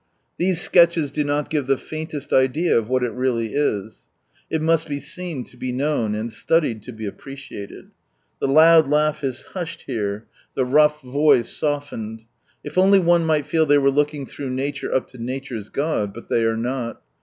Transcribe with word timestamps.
These 0.39 0.59
sketches 0.59 1.11
do 1.11 1.23
not 1.23 1.51
give 1.51 1.67
the 1.67 1.77
faintest 1.77 2.33
idea 2.33 2.75
of 2.75 2.89
what 2.89 3.03
it 3.03 3.11
really 3.11 3.53
is. 3.53 4.07
It 4.49 4.59
must 4.59 4.89
be 4.89 4.99
seen, 4.99 5.43
to 5.43 5.57
be 5.57 5.71
known, 5.71 6.15
and 6.15 6.33
studied 6.33 6.81
to 6.81 6.91
be 6.91 7.05
appreciated. 7.05 7.91
The 8.39 8.47
loud 8.47 8.87
laugh 8.87 9.23
is 9.23 9.43
hushed 9.43 9.83
here, 9.85 10.25
the 10.55 10.65
rough 10.65 11.03
voice 11.03 11.49
softened. 11.55 12.23
If 12.63 12.79
only 12.79 12.97
one 12.99 13.27
might 13.27 13.45
feel 13.45 13.67
they 13.67 13.77
were 13.77 13.91
look 13.91 14.11
ing 14.15 14.25
"through 14.25 14.49
Nature 14.49 14.91
up 14.91 15.07
to 15.09 15.19
Nature's 15.19 15.69
God," 15.69 16.15
but 16.15 16.29
they 16.29 16.45
are 16.45 16.57
not. 16.57 17.03